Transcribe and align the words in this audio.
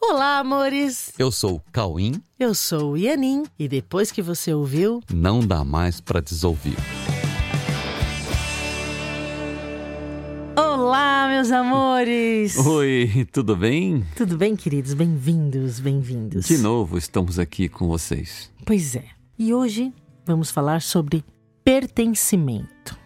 Olá, 0.00 0.38
amores! 0.38 1.12
Eu 1.18 1.30
sou 1.30 1.56
o 1.56 1.62
Cauim. 1.72 2.22
Eu 2.38 2.54
sou 2.54 2.92
o 2.92 2.96
Ianin 2.96 3.44
e 3.58 3.66
depois 3.68 4.10
que 4.12 4.22
você 4.22 4.52
ouviu, 4.54 5.02
Não 5.12 5.40
dá 5.40 5.64
mais 5.64 6.00
pra 6.00 6.20
desouvir. 6.20 6.76
Olá, 10.56 11.28
meus 11.28 11.50
amores! 11.50 12.56
Oi, 12.56 13.26
tudo 13.32 13.56
bem? 13.56 14.04
Tudo 14.16 14.36
bem, 14.36 14.54
queridos? 14.56 14.94
Bem-vindos, 14.94 15.80
bem-vindos. 15.80 16.46
De 16.46 16.58
novo 16.58 16.96
estamos 16.96 17.38
aqui 17.38 17.68
com 17.68 17.88
vocês. 17.88 18.50
Pois 18.64 18.94
é. 18.96 19.04
E 19.38 19.52
hoje 19.52 19.92
vamos 20.26 20.50
falar 20.50 20.80
sobre 20.82 21.24
pertencimento. 21.64 22.96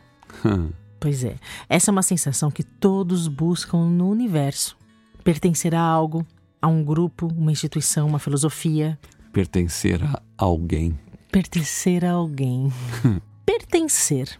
Pois 1.01 1.25
é, 1.25 1.37
essa 1.69 1.91
é 1.91 1.93
uma 1.93 2.03
sensação 2.03 2.51
que 2.51 2.63
todos 2.63 3.29
buscam 3.29 3.87
no 3.89 4.09
universo. 4.09 4.77
Pertencer 5.25 5.75
a 5.75 5.81
algo, 5.81 6.27
a 6.63 6.69
um 6.69 6.85
grupo, 6.85 7.27
uma 7.27 7.51
instituição, 7.51 8.07
uma 8.07 8.21
filosofia. 8.21 8.97
Pertencer 9.33 10.01
a 10.05 10.23
alguém. 10.39 10.97
Pertencer 11.33 12.05
a 12.05 12.13
alguém. 12.13 12.73
Pertencer. 13.45 14.39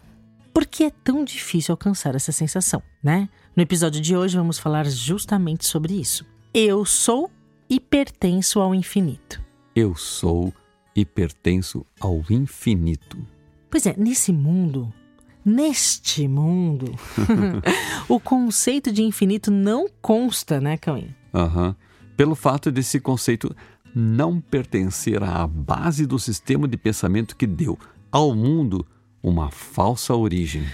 Por 0.55 0.65
que 0.65 0.85
é 0.85 0.91
tão 0.91 1.25
difícil 1.25 1.73
alcançar 1.73 2.15
essa 2.15 2.31
sensação, 2.31 2.81
né? 3.03 3.29
No 3.57 3.63
episódio 3.63 4.01
de 4.01 4.17
hoje 4.17 4.37
vamos 4.37 4.59
falar 4.59 4.89
justamente 4.89 5.67
sobre 5.67 5.95
isso. 5.95 6.25
Eu 6.55 6.85
sou 6.85 7.29
e 7.69 7.81
pertenço 7.81 8.61
ao 8.61 8.75
infinito. 8.75 9.43
Eu 9.75 9.97
sou 9.97 10.53
e 10.95 11.05
pertenço 11.05 11.85
ao 11.99 12.23
infinito. 12.31 13.19
Pois 13.71 13.87
é, 13.87 13.95
nesse 13.97 14.33
mundo, 14.33 14.93
neste 15.45 16.29
mundo, 16.29 16.95
o 18.09 18.21
conceito 18.21 18.93
de 18.93 19.03
infinito 19.03 19.51
não 19.51 19.89
consta, 20.01 20.61
né, 20.61 20.77
Cauim? 20.77 21.15
Aham. 21.35 21.75
Pelo 22.17 22.35
fato 22.35 22.71
desse 22.71 23.01
conceito 23.01 23.55
não 23.95 24.41
pertencer 24.41 25.23
à 25.23 25.47
base 25.47 26.07
do 26.07 26.19
sistema 26.19 26.67
de 26.67 26.77
pensamento 26.77 27.37
que 27.37 27.47
deu 27.47 27.79
ao 28.11 28.35
mundo 28.35 28.87
uma 29.23 29.51
falsa 29.51 30.15
origem. 30.15 30.65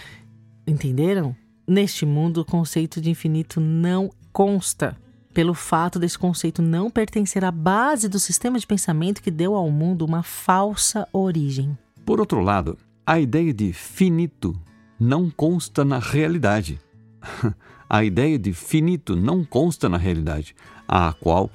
Entenderam? 0.67 1.35
Neste 1.67 2.07
mundo, 2.07 2.41
o 2.41 2.45
conceito 2.45 3.01
de 3.01 3.11
infinito 3.11 3.61
não 3.61 4.11
consta. 4.33 4.97
Pelo 5.35 5.55
fato 5.55 5.99
desse 5.99 6.19
conceito 6.19 6.63
não 6.63 6.91
pertencer 6.91 7.45
à 7.45 7.51
base 7.51 8.09
do 8.09 8.19
sistema 8.19 8.59
de 8.59 8.67
pensamento 8.67 9.23
que 9.23 9.31
deu 9.31 9.55
ao 9.55 9.71
mundo 9.71 10.05
uma 10.05 10.23
falsa 10.23 11.07
origem. 11.13 11.77
Por 12.05 12.21
outro 12.21 12.41
lado, 12.41 12.79
a 13.07 13.21
ideia 13.21 13.53
de 13.53 13.73
finito 13.73 14.59
não 14.99 15.31
consta 15.31 15.85
na 15.85 15.99
realidade. 15.99 16.81
a 17.89 18.05
ideia 18.05 18.39
de 18.39 18.53
finito 18.53 19.17
não 19.17 19.45
consta 19.45 19.89
na 19.89 19.97
realidade, 19.97 20.55
à 20.87 21.13
qual 21.13 21.51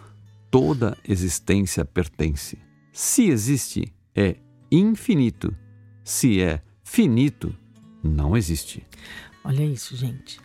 toda 0.50 0.98
existência 1.08 1.86
pertence. 1.86 2.58
Se 2.92 3.30
existe, 3.30 3.94
é 4.16 4.36
infinito. 4.72 5.56
Se 6.04 6.42
é 6.42 6.62
finito, 6.84 7.56
não 8.04 8.36
existe. 8.36 8.86
Olha 9.44 9.64
isso, 9.64 9.96
gente. 9.96 10.40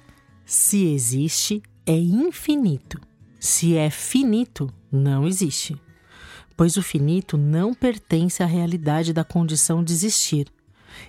Se 0.44 0.86
existe, 0.86 1.62
é 1.86 1.96
infinito. 1.96 3.00
Se 3.40 3.76
é 3.76 3.90
finito, 3.90 4.72
não 4.90 5.26
existe. 5.26 5.76
Pois 6.56 6.76
o 6.76 6.82
finito 6.82 7.36
não 7.36 7.72
pertence 7.72 8.42
à 8.42 8.46
realidade 8.46 9.12
da 9.12 9.24
condição 9.24 9.84
de 9.84 9.92
existir. 9.92 10.50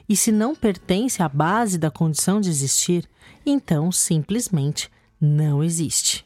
E 0.08 0.16
se 0.16 0.32
não 0.32 0.56
pertence 0.56 1.22
à 1.22 1.30
base 1.30 1.78
da 1.78 1.90
condição 1.92 2.40
de 2.42 2.50
existir, 2.50 3.08
então 3.46 3.92
simplesmente 3.92 4.90
não 5.20 5.64
existe. 5.64 6.26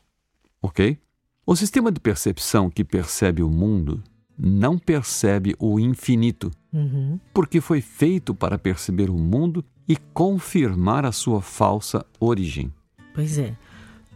Ok? 0.61 0.97
O 1.45 1.56
sistema 1.56 1.91
de 1.91 2.00
percepção 2.00 2.69
que 2.69 2.84
percebe 2.84 3.44
o 3.44 3.50
mundo 3.50 4.02
não 4.38 4.78
percebe 4.80 5.56
o 5.59 5.80
infinito, 5.80 6.52
Uhum. 6.72 7.19
porque 7.34 7.61
foi 7.61 7.81
feito 7.81 8.34
para 8.34 8.58
perceber 8.58 9.09
o 9.09 9.17
mundo 9.17 9.64
e 9.88 9.95
confirmar 9.95 11.06
a 11.06 11.12
sua 11.12 11.41
falsa 11.41 12.03
origem. 12.19 12.73
Pois 13.13 13.38
é. 13.38 13.56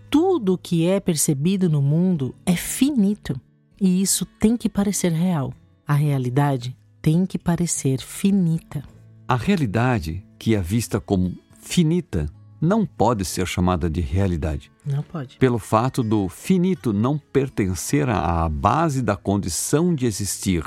Tudo 0.10 0.54
o 0.54 0.58
que 0.58 0.88
é 0.88 1.00
percebido 1.00 1.70
no 1.70 1.82
mundo 1.82 2.34
é 2.46 2.56
finito. 2.56 3.40
E 3.80 4.02
isso 4.02 4.26
tem 4.26 4.56
que 4.58 4.70
parecer 4.70 5.12
real. 5.12 5.54
A 5.86 5.94
realidade 5.94 6.76
tem 7.02 7.26
que 7.26 7.38
parecer 7.38 8.00
finita. 8.02 8.84
A 9.28 9.36
realidade, 9.36 10.24
que 10.40 10.56
é 10.56 10.62
vista 10.62 11.00
como 11.02 11.38
finita, 11.60 12.32
não 12.62 12.86
pode 12.86 13.26
ser 13.26 13.46
chamada 13.46 13.90
de 13.90 14.02
realidade, 14.02 14.72
Não 14.86 15.04
pode. 15.04 15.38
pelo 15.38 15.60
fato 15.60 16.02
do 16.02 16.28
finito 16.30 16.92
não 16.94 17.18
pertencer 17.18 18.08
à 18.10 18.48
base 18.50 19.02
da 19.02 19.16
condição 19.16 19.94
de 19.94 20.06
existir. 20.06 20.64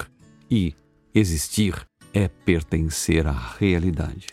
E 0.51 0.75
existir 1.15 1.87
é 2.13 2.29
pertencer 2.29 3.27
à 3.27 3.33
realidade. 3.59 4.27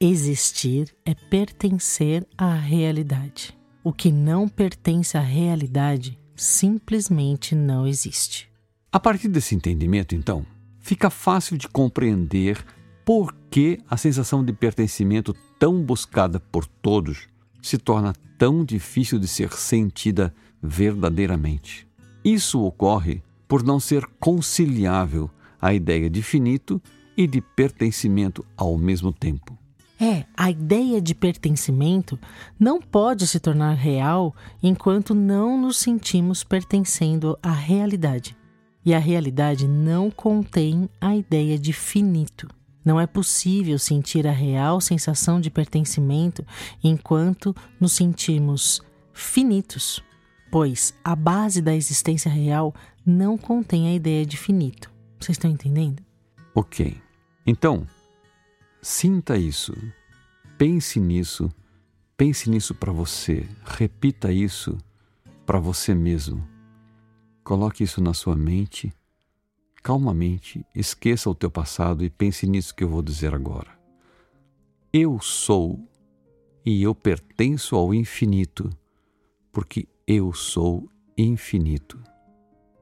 Existir 0.00 0.94
é 1.04 1.14
pertencer 1.14 2.26
à 2.38 2.54
realidade. 2.54 3.56
O 3.82 3.92
que 3.92 4.10
não 4.12 4.48
pertence 4.48 5.16
à 5.16 5.20
realidade 5.20 6.18
simplesmente 6.36 7.54
não 7.54 7.86
existe. 7.86 8.48
A 8.92 9.00
partir 9.00 9.28
desse 9.28 9.54
entendimento, 9.54 10.14
então, 10.14 10.46
fica 10.80 11.10
fácil 11.10 11.56
de 11.58 11.68
compreender 11.68 12.64
por 13.04 13.34
que 13.54 13.78
a 13.88 13.96
sensação 13.96 14.44
de 14.44 14.52
pertencimento 14.52 15.32
tão 15.60 15.80
buscada 15.80 16.40
por 16.40 16.66
todos 16.66 17.28
se 17.62 17.78
torna 17.78 18.12
tão 18.36 18.64
difícil 18.64 19.16
de 19.16 19.28
ser 19.28 19.52
sentida 19.52 20.34
verdadeiramente. 20.60 21.86
Isso 22.24 22.60
ocorre 22.60 23.22
por 23.46 23.62
não 23.62 23.78
ser 23.78 24.08
conciliável 24.18 25.30
a 25.62 25.72
ideia 25.72 26.10
de 26.10 26.20
finito 26.20 26.82
e 27.16 27.28
de 27.28 27.40
pertencimento 27.40 28.44
ao 28.56 28.76
mesmo 28.76 29.12
tempo. 29.12 29.56
É, 30.00 30.24
a 30.36 30.50
ideia 30.50 31.00
de 31.00 31.14
pertencimento 31.14 32.18
não 32.58 32.82
pode 32.82 33.24
se 33.24 33.38
tornar 33.38 33.74
real 33.74 34.34
enquanto 34.60 35.14
não 35.14 35.56
nos 35.60 35.76
sentimos 35.76 36.42
pertencendo 36.42 37.38
à 37.40 37.52
realidade. 37.52 38.36
E 38.84 38.92
a 38.92 38.98
realidade 38.98 39.68
não 39.68 40.10
contém 40.10 40.90
a 41.00 41.14
ideia 41.14 41.56
de 41.56 41.72
finito. 41.72 42.48
Não 42.84 43.00
é 43.00 43.06
possível 43.06 43.78
sentir 43.78 44.26
a 44.26 44.32
real 44.32 44.80
sensação 44.80 45.40
de 45.40 45.50
pertencimento 45.50 46.44
enquanto 46.82 47.54
nos 47.80 47.92
sentimos 47.92 48.82
finitos, 49.12 50.02
pois 50.50 50.94
a 51.02 51.16
base 51.16 51.62
da 51.62 51.74
existência 51.74 52.30
real 52.30 52.74
não 53.06 53.38
contém 53.38 53.88
a 53.88 53.94
ideia 53.94 54.26
de 54.26 54.36
finito. 54.36 54.90
Vocês 55.18 55.36
estão 55.36 55.50
entendendo? 55.50 56.02
Ok. 56.54 57.00
Então, 57.46 57.86
sinta 58.82 59.36
isso. 59.36 59.74
Pense 60.58 61.00
nisso. 61.00 61.50
Pense 62.16 62.48
nisso 62.50 62.74
para 62.74 62.92
você. 62.92 63.48
Repita 63.64 64.30
isso 64.30 64.76
para 65.46 65.58
você 65.58 65.94
mesmo. 65.94 66.46
Coloque 67.42 67.84
isso 67.84 68.02
na 68.02 68.14
sua 68.14 68.36
mente. 68.36 68.92
Calmamente, 69.84 70.64
esqueça 70.74 71.28
o 71.28 71.34
teu 71.34 71.50
passado 71.50 72.02
e 72.02 72.08
pense 72.08 72.46
nisso 72.46 72.74
que 72.74 72.82
eu 72.82 72.88
vou 72.88 73.02
dizer 73.02 73.34
agora. 73.34 73.68
Eu 74.90 75.20
sou 75.20 75.78
e 76.64 76.82
eu 76.82 76.94
pertenço 76.94 77.76
ao 77.76 77.92
infinito, 77.92 78.70
porque 79.52 79.86
eu 80.06 80.32
sou 80.32 80.88
infinito. 81.18 82.02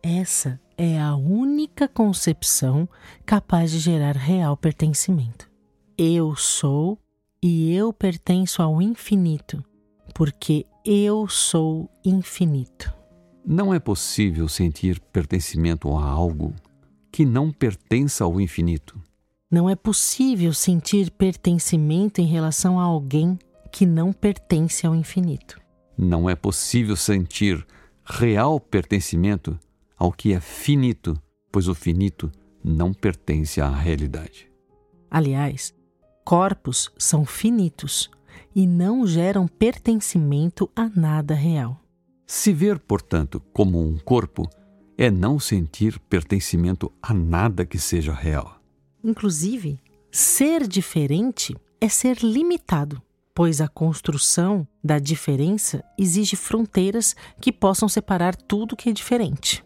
Essa 0.00 0.60
é 0.78 1.00
a 1.00 1.16
única 1.16 1.88
concepção 1.88 2.88
capaz 3.26 3.72
de 3.72 3.80
gerar 3.80 4.16
real 4.16 4.56
pertencimento. 4.56 5.50
Eu 5.98 6.36
sou 6.36 6.96
e 7.42 7.74
eu 7.74 7.92
pertenço 7.92 8.62
ao 8.62 8.80
infinito, 8.80 9.64
porque 10.14 10.64
eu 10.84 11.26
sou 11.26 11.90
infinito. 12.04 12.94
Não 13.44 13.74
é 13.74 13.80
possível 13.80 14.48
sentir 14.48 15.00
pertencimento 15.12 15.88
a 15.96 16.04
algo 16.04 16.54
que 17.12 17.26
não 17.26 17.52
pertença 17.52 18.24
ao 18.24 18.40
infinito. 18.40 18.98
Não 19.50 19.68
é 19.68 19.76
possível 19.76 20.54
sentir 20.54 21.10
pertencimento 21.10 22.22
em 22.22 22.26
relação 22.26 22.80
a 22.80 22.84
alguém 22.84 23.38
que 23.70 23.84
não 23.84 24.12
pertence 24.12 24.86
ao 24.86 24.94
infinito. 24.94 25.60
Não 25.96 26.28
é 26.28 26.34
possível 26.34 26.96
sentir 26.96 27.64
real 28.02 28.58
pertencimento 28.58 29.58
ao 29.96 30.10
que 30.10 30.32
é 30.32 30.40
finito, 30.40 31.20
pois 31.52 31.68
o 31.68 31.74
finito 31.74 32.32
não 32.64 32.94
pertence 32.94 33.60
à 33.60 33.68
realidade. 33.68 34.50
Aliás, 35.10 35.74
corpos 36.24 36.90
são 36.96 37.26
finitos 37.26 38.10
e 38.54 38.66
não 38.66 39.06
geram 39.06 39.46
pertencimento 39.46 40.70
a 40.74 40.88
nada 40.88 41.34
real. 41.34 41.78
Se 42.26 42.52
ver, 42.52 42.78
portanto, 42.78 43.42
como 43.52 43.78
um 43.78 43.98
corpo 43.98 44.48
é 44.96 45.10
não 45.10 45.38
sentir 45.38 45.98
pertencimento 46.00 46.92
a 47.02 47.12
nada 47.12 47.64
que 47.64 47.78
seja 47.78 48.12
real. 48.12 48.60
Inclusive, 49.02 49.80
ser 50.10 50.66
diferente 50.66 51.56
é 51.80 51.88
ser 51.88 52.18
limitado, 52.22 53.02
pois 53.34 53.60
a 53.60 53.68
construção 53.68 54.66
da 54.82 54.98
diferença 54.98 55.84
exige 55.98 56.36
fronteiras 56.36 57.16
que 57.40 57.50
possam 57.50 57.88
separar 57.88 58.36
tudo 58.36 58.76
que 58.76 58.90
é 58.90 58.92
diferente. 58.92 59.64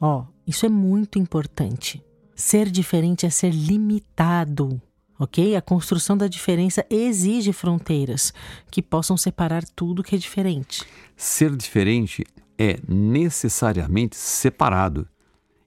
Ó, 0.00 0.24
isso 0.46 0.64
é 0.64 0.68
muito 0.68 1.18
importante. 1.18 2.02
Ser 2.34 2.70
diferente 2.70 3.26
é 3.26 3.30
ser 3.30 3.52
limitado, 3.52 4.80
ok? 5.18 5.56
A 5.56 5.60
construção 5.60 6.16
da 6.16 6.28
diferença 6.28 6.86
exige 6.88 7.52
fronteiras 7.52 8.32
que 8.70 8.80
possam 8.80 9.16
separar 9.16 9.64
tudo 9.74 10.02
que 10.02 10.14
é 10.14 10.18
diferente. 10.18 10.84
Ser 11.16 11.56
diferente 11.56 12.24
é 12.58 12.78
necessariamente 12.88 14.16
separado, 14.16 15.08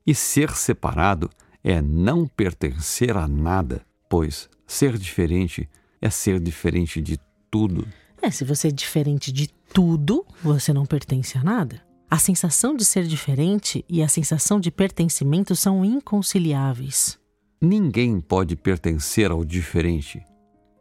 e 0.05 0.13
ser 0.13 0.51
separado 0.51 1.29
é 1.63 1.81
não 1.81 2.27
pertencer 2.27 3.15
a 3.15 3.27
nada, 3.27 3.85
pois 4.09 4.49
ser 4.67 4.97
diferente 4.97 5.69
é 6.01 6.09
ser 6.09 6.39
diferente 6.39 7.01
de 7.01 7.19
tudo. 7.49 7.87
É, 8.21 8.29
se 8.29 8.43
você 8.43 8.67
é 8.67 8.71
diferente 8.71 9.31
de 9.31 9.47
tudo, 9.73 10.25
você 10.43 10.73
não 10.73 10.85
pertence 10.85 11.37
a 11.37 11.43
nada. 11.43 11.81
A 12.09 12.17
sensação 12.17 12.75
de 12.75 12.83
ser 12.83 13.05
diferente 13.05 13.85
e 13.87 14.03
a 14.03 14.07
sensação 14.07 14.59
de 14.59 14.69
pertencimento 14.69 15.55
são 15.55 15.85
inconciliáveis. 15.85 17.17
Ninguém 17.61 18.19
pode 18.19 18.55
pertencer 18.55 19.31
ao 19.31 19.45
diferente 19.45 20.21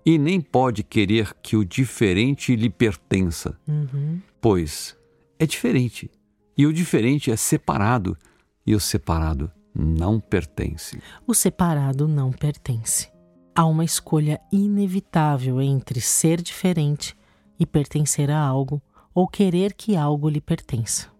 e 0.05 0.19
nem 0.19 0.41
pode 0.41 0.83
querer 0.83 1.35
que 1.43 1.57
o 1.57 1.65
diferente 1.65 2.57
lhe 2.57 2.71
pertença, 2.71 3.57
uhum. 3.69 4.19
pois 4.41 4.97
é 5.41 5.47
diferente 5.47 6.09
e 6.57 6.65
o 6.67 6.73
diferente 6.73 7.33
é 7.33 7.37
separado 7.37 8.17
e 8.65 8.75
o 8.75 8.79
separado 8.79 9.51
não 9.75 10.21
pertence. 10.21 11.03
O 11.27 11.35
separado 11.35 12.07
não 12.07 12.31
pertence. 12.31 13.11
Há 13.53 13.65
uma 13.65 13.85
escolha 13.85 14.41
inevitável 14.53 15.61
entre 15.61 16.01
ser 16.01 16.41
diferente 16.41 17.17
e 17.59 17.67
pertencer 17.67 18.31
a 18.31 18.39
algo 18.39 18.81
ou 19.13 19.27
querer 19.27 19.75
que 19.75 19.97
algo 19.97 20.29
lhe 20.29 20.41
pertença 20.41 21.11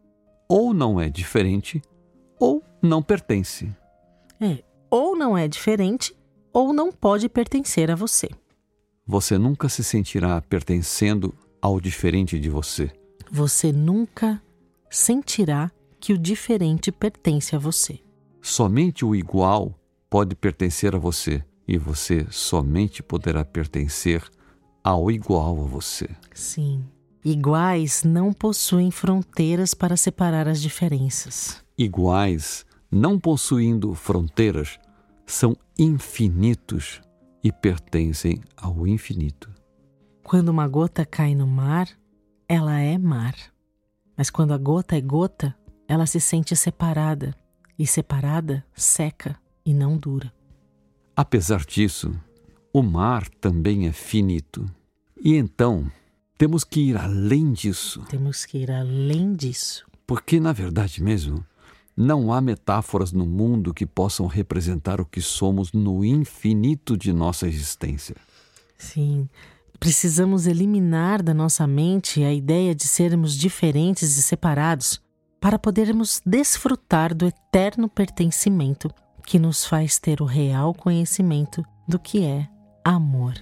ou 0.51 0.75
não 0.75 1.01
é 1.01 1.09
diferente 1.09 1.81
ou 2.41 2.61
não 2.83 3.01
pertence. 3.01 3.73
É, 4.41 4.65
ou 4.91 5.17
não 5.17 5.39
é 5.39 5.47
diferente 5.47 6.13
ou 6.53 6.73
não 6.73 6.91
pode 6.91 7.29
pertencer 7.29 7.89
a 7.89 7.95
você. 7.95 8.29
Você 9.07 9.39
nunca 9.39 9.69
se 9.69 9.85
sentirá 9.85 10.41
pertencendo 10.41 11.33
ao 11.63 11.81
diferente 11.81 12.37
de 12.41 12.51
você. 12.51 12.91
Você 13.31 13.71
nunca 13.71 14.43
sentirá 14.91 15.71
que 16.01 16.13
o 16.13 16.19
diferente 16.19 16.91
pertence 16.91 17.55
a 17.55 17.59
você. 17.59 18.01
Somente 18.43 19.05
o 19.05 19.15
igual 19.15 19.79
pode 20.09 20.35
pertencer 20.35 20.97
a 20.97 20.99
você 20.99 21.45
e 21.69 21.79
você 21.79 22.27
somente 22.31 23.03
poderá 23.03 23.45
pertencer 23.45 24.25
ao 24.83 25.11
igual 25.11 25.61
a 25.61 25.67
você. 25.67 26.09
Sim. 26.35 26.85
Iguais 27.25 28.03
não 28.03 28.33
possuem 28.33 28.91
fronteiras 28.91 29.75
para 29.75 29.97
separar 29.97 30.49
as 30.49 30.61
diferenças. 30.61 31.63
Iguais, 31.79 32.65
não 32.91 33.19
possuindo 33.19 33.95
fronteiras, 33.95 34.79
são 35.25 35.57
infinitos 35.79 37.01
e 37.45 37.53
pertencem 37.53 38.41
ao 38.57 38.87
infinito. 38.87 39.51
Quando 40.25 40.49
uma 40.49 40.67
gota 40.67 41.07
cai 41.07 41.35
no 41.35 41.47
mar, 41.47 41.89
ela 42.51 42.81
é 42.81 42.99
mar. 42.99 43.37
Mas 44.17 44.29
quando 44.29 44.53
a 44.53 44.59
gota 44.59 44.97
é 44.97 45.01
gota, 45.01 45.55
ela 45.87 46.05
se 46.05 46.19
sente 46.19 46.57
separada, 46.57 47.33
e 47.79 47.87
separada 47.87 48.67
seca 48.75 49.39
e 49.65 49.73
não 49.73 49.97
dura. 49.97 50.35
Apesar 51.15 51.65
disso, 51.65 52.13
o 52.73 52.83
mar 52.83 53.29
também 53.29 53.87
é 53.87 53.93
finito. 53.93 54.69
E 55.17 55.37
então, 55.37 55.89
temos 56.37 56.65
que 56.65 56.81
ir 56.81 56.97
além 56.97 57.53
disso. 57.53 58.03
Temos 58.09 58.45
que 58.45 58.59
ir 58.59 58.73
além 58.73 59.33
disso. 59.33 59.87
Porque, 60.05 60.41
na 60.41 60.53
verdade 60.53 61.01
mesmo, 61.01 61.47
não 61.97 62.33
há 62.33 62.41
metáforas 62.41 63.13
no 63.13 63.27
mundo 63.27 63.73
que 63.73 63.87
possam 63.87 64.27
representar 64.27 65.01
o 65.01 65.07
que 65.07 65.21
somos 65.21 65.73
no 65.73 66.05
infinito 66.05 66.97
de 66.97 67.13
nossa 67.13 67.47
existência. 67.47 68.17
Sim. 68.77 69.29
Precisamos 69.81 70.47
eliminar 70.47 71.23
da 71.23 71.33
nossa 71.33 71.67
mente 71.67 72.23
a 72.23 72.31
ideia 72.31 72.75
de 72.75 72.87
sermos 72.87 73.35
diferentes 73.35 74.19
e 74.19 74.23
separados 74.23 75.01
para 75.41 75.59
podermos 75.59 76.21
desfrutar 76.25 77.15
do 77.15 77.27
eterno 77.27 77.89
pertencimento 77.89 78.91
que 79.25 79.39
nos 79.39 79.65
faz 79.65 79.99
ter 79.99 80.21
o 80.21 80.27
real 80.27 80.75
conhecimento 80.75 81.65
do 81.89 81.99
que 81.99 82.23
é 82.23 82.47
amor. 82.85 83.33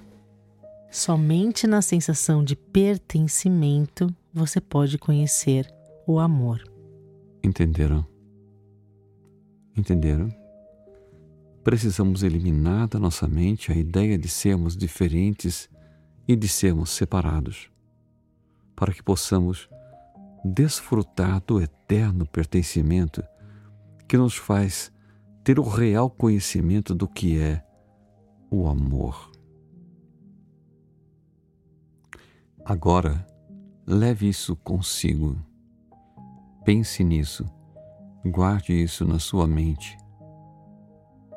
Somente 0.92 1.66
na 1.66 1.82
sensação 1.82 2.44
de 2.44 2.54
pertencimento 2.54 4.14
você 4.32 4.60
pode 4.60 4.96
conhecer 4.96 5.68
o 6.06 6.20
amor. 6.20 6.62
Entenderam? 7.42 8.06
Entenderam? 9.76 10.28
Precisamos 11.64 12.22
eliminar 12.22 12.86
da 12.86 13.00
nossa 13.00 13.26
mente 13.26 13.72
a 13.72 13.74
ideia 13.74 14.16
de 14.16 14.28
sermos 14.28 14.76
diferentes 14.76 15.68
e 16.28 16.36
de 16.36 16.46
sermos 16.46 16.90
separados, 16.90 17.70
para 18.76 18.92
que 18.92 19.02
possamos 19.02 19.68
desfrutar 20.44 21.40
do 21.40 21.60
eterno 21.60 22.26
pertencimento 22.26 23.24
que 24.06 24.18
nos 24.18 24.36
faz 24.36 24.92
ter 25.42 25.58
o 25.58 25.62
real 25.62 26.10
conhecimento 26.10 26.94
do 26.94 27.08
que 27.08 27.40
é 27.40 27.64
o 28.50 28.68
amor. 28.68 29.32
Agora, 32.64 33.26
leve 33.86 34.28
isso 34.28 34.54
consigo. 34.56 35.36
Pense 36.64 37.02
nisso. 37.02 37.46
Guarde 38.26 38.74
isso 38.74 39.06
na 39.06 39.18
sua 39.18 39.46
mente. 39.46 39.96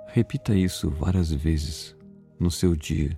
Repita 0.08 0.54
isso 0.54 0.90
várias 0.90 1.32
vezes 1.32 1.96
no 2.38 2.52
seu 2.52 2.76
dia. 2.76 3.16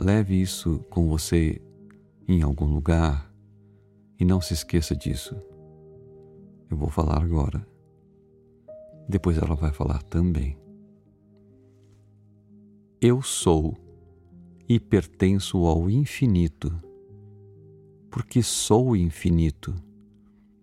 Leve 0.00 0.40
isso 0.40 0.78
com 0.88 1.06
você 1.08 1.60
em 2.26 2.40
algum 2.40 2.64
lugar 2.64 3.30
e 4.18 4.24
não 4.24 4.40
se 4.40 4.54
esqueça 4.54 4.96
disso. 4.96 5.36
Eu 6.70 6.76
vou 6.78 6.88
falar 6.88 7.22
agora. 7.22 7.66
Depois 9.06 9.36
ela 9.36 9.54
vai 9.54 9.72
falar 9.74 10.02
também. 10.04 10.56
Eu 12.98 13.20
sou 13.20 13.76
e 14.66 14.80
pertenço 14.80 15.66
ao 15.66 15.90
infinito, 15.90 16.72
porque 18.10 18.42
sou 18.42 18.96
infinito, 18.96 19.74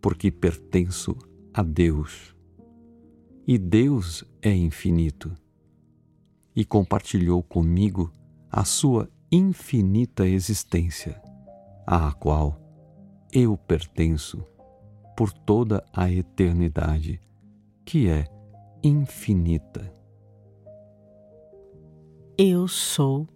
porque 0.01 0.31
pertenço 0.31 1.15
a 1.53 1.61
Deus. 1.61 2.35
E 3.45 3.55
Deus 3.59 4.23
é 4.41 4.51
infinito 4.51 5.31
e 6.55 6.65
compartilhou 6.65 7.43
comigo 7.43 8.11
a 8.49 8.65
sua 8.65 9.07
infinita 9.31 10.25
existência, 10.25 11.21
à 11.85 12.13
qual 12.13 12.57
eu 13.33 13.57
pertenço 13.57 14.41
por 15.17 15.33
toda 15.33 15.83
a 15.91 16.09
eternidade, 16.09 17.19
que 17.83 18.07
é 18.07 18.25
infinita. 18.81 19.93
Eu 22.37 22.67
sou 22.67 23.27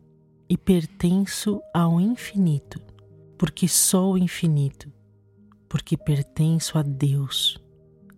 e 0.49 0.57
pertenço 0.57 1.61
ao 1.73 1.99
infinito, 1.99 2.79
porque 3.37 3.67
sou 3.67 4.17
infinito, 4.17 4.89
porque 5.67 5.97
pertenço 5.97 6.77
a 6.77 6.83
Deus, 6.83 7.61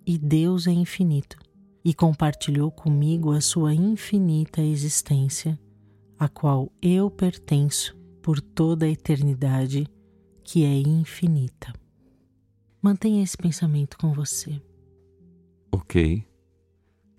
e 0.05 0.17
Deus 0.17 0.67
é 0.67 0.71
infinito, 0.71 1.37
e 1.83 1.93
compartilhou 1.93 2.69
comigo 2.69 3.31
a 3.31 3.41
sua 3.41 3.73
infinita 3.73 4.61
existência, 4.61 5.59
a 6.23 6.29
qual 6.29 6.71
eu 6.81 7.11
pertenço 7.11 7.93
por 8.21 8.39
toda 8.39 8.85
a 8.85 8.89
eternidade, 8.89 9.85
que 10.41 10.63
é 10.63 10.73
infinita. 10.73 11.73
Mantenha 12.81 13.21
esse 13.21 13.35
pensamento 13.35 13.97
com 13.97 14.13
você. 14.13 14.61
Ok. 15.69 16.25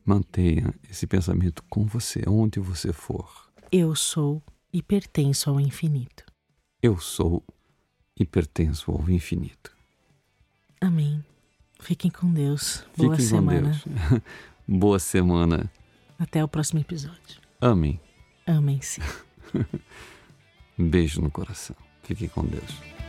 Mantenha 0.06 0.74
esse 0.88 1.06
pensamento 1.06 1.62
com 1.68 1.84
você, 1.84 2.22
onde 2.26 2.58
você 2.60 2.94
for. 2.94 3.52
Eu 3.70 3.94
sou 3.94 4.42
e 4.72 4.82
pertenço 4.82 5.50
ao 5.50 5.60
infinito. 5.60 6.24
Eu 6.82 6.98
sou 6.98 7.44
e 8.18 8.24
pertenço 8.24 8.90
ao 8.90 9.10
infinito. 9.10 9.76
Amém. 10.80 11.22
Fiquem 11.78 12.10
com 12.10 12.32
Deus. 12.32 12.86
Boa 12.96 13.12
Fiquem 13.12 13.28
semana. 13.28 13.80
Com 13.82 13.90
Deus. 13.90 14.22
Boa 14.66 14.98
semana. 14.98 15.70
Até 16.18 16.42
o 16.42 16.48
próximo 16.48 16.80
episódio. 16.80 17.38
Amém. 17.60 18.00
Amém-se. 18.46 19.00
Beijo 20.78 21.20
no 21.20 21.30
coração. 21.30 21.76
Fiquem 22.02 22.28
com 22.28 22.44
Deus. 22.44 23.03